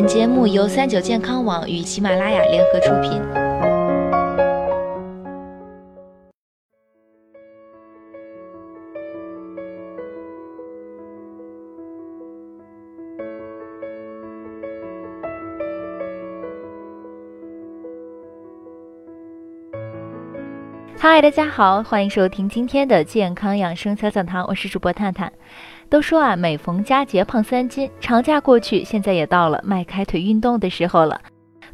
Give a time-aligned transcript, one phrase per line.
[0.00, 3.49] 本节目由三九健康网与喜马拉雅联合出品。
[21.02, 25.32] 嗨，大家好，欢迎收听今天的健康养生小讲堂，我是主播探探。
[25.88, 31.18] 都说啊，每逢佳节胖三斤，长假过去，现在也到了迈开腿运动的时候了。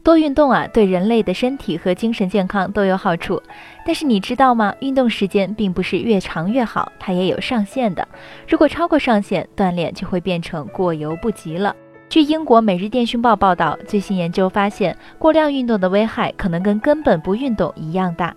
[0.04, 3.42] 多运动啊，对人类的身体和精神健康都有好处。
[3.84, 4.72] 但是你知道吗？
[4.78, 8.06] 运动时间并不是越长越好，它也有上限的。
[8.46, 11.74] 如果超过上限，锻炼就会变成过犹不及了。
[12.08, 18.32] 据英国《每日电讯报》报道，最新研究发现，过量运动的危害可能跟根本不运动一样大。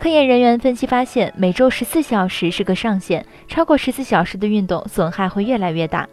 [0.00, 6.08] 科研人员分析发现，每周十四小时是个上限，超过十四小时的运动损害会越来越大。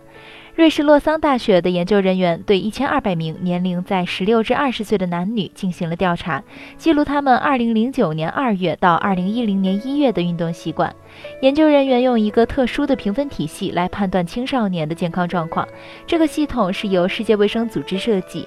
[0.56, 6.44] 瑞士洛桑大学的研究人员对一千二百名年龄在十六至二十岁的男女进行了调查，
[6.78, 10.94] 记录他们二零零九年二月到二零一零年一月的运动习惯。
[11.42, 15.66] 研究人员用一个特殊的评分体系来判断青少年的健康状况，
[16.06, 18.46] 这个系统是由世界卫生组织设计。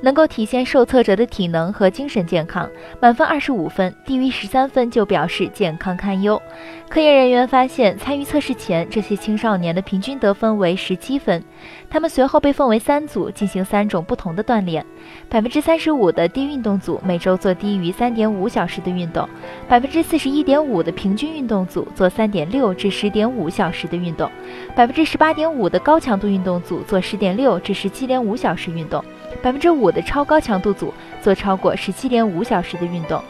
[0.00, 2.68] 能够体现受测者的体能和精神健康，
[3.00, 6.40] 满分二十五分，低于十三分就表示健康堪忧。
[6.88, 11.42] 科研人员发现，参与测试前，这些青少年的平均得分为十七分。
[11.90, 14.84] 他们随后被分为三组，进行三种不同的锻炼。
[15.28, 19.28] 百分之三十五的低运动组每周做低于三点五小时的运动，
[19.68, 24.30] 百分之四十一点五的平均运动组做三点六至十点五小时的运动，
[24.76, 29.04] 百分之十八点五的高强度运动组做十点六至十七点五小时运动。
[29.46, 33.22] 百分之五的超高强度组做超过十七点五小时的运动。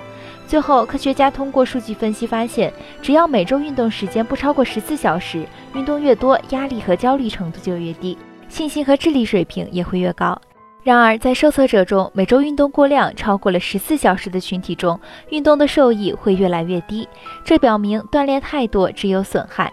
[0.46, 8.16] 最后，科学家通过数据分析发现，只要每周运动时间不超过十四小时，运动越多，压力和焦虑程度就越低，
[8.48, 10.40] 信心和智力水平也会越高。
[10.82, 14.98] 然而，在受测者中，每周运动过量超过了十四小时的群体中，
[15.28, 17.06] 运动的受益会越来越低。
[17.44, 19.70] 这表明锻炼太多只有损害。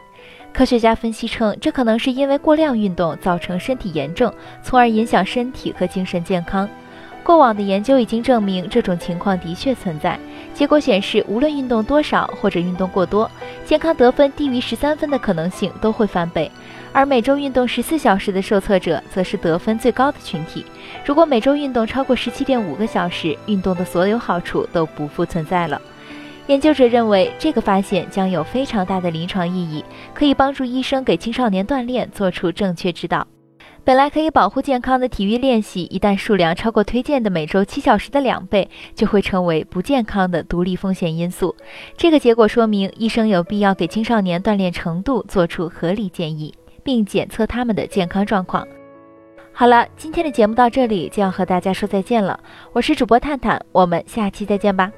[0.53, 4.31] 科学家分析称，这可能是因为过量运动造成身体炎症，
[4.61, 6.69] 从而影响身体和精神健康。
[7.23, 10.19] 过往的研究已经证明这种情况的确存在。
[10.53, 13.29] 结果显示，无论运动多少或者运动过多，
[13.65, 16.51] 健康得分低于十三分的可能性都会翻倍。
[16.91, 20.63] 而每周运动十四小时的受测者，则是得分最高的群体。
[21.03, 25.81] 如果每周运动超过十七点五个小时，运动的所有好处都不复存在了。
[26.47, 29.83] 研究者认为，这个发现将有非常大的临床意义，
[30.13, 33.25] 可以帮助医生给青少年锻炼做出正确指导。
[33.85, 41.55] 本来可以保护健康的体育练习，一旦数量超过推荐的每周七小时的两倍，就会成为不健康的独立风险因素。
[41.97, 48.65] 这个结果说明，医生有必要给青少年锻炼程度做出合理建议，并检测他们的健康状况。
[49.51, 52.39] 好了，今天的节目到这里就要和大家说再见了。
[52.71, 54.91] 我是主播探探，我们下期再见吧。